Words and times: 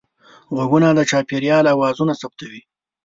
غوږونه 0.55 0.89
د 0.97 0.99
چاپېریال 1.09 1.65
اوازونه 1.73 2.13
ثبتوي 2.21 2.61